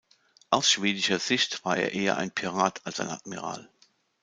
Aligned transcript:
Aus 0.49 0.71
schwedischer 0.71 1.19
Sicht 1.19 1.63
war 1.63 1.77
er 1.77 1.93
eher 1.93 2.17
ein 2.17 2.31
Pirat 2.31 2.81
als 2.85 2.99
ein 2.99 3.07
Admiral. 3.09 3.69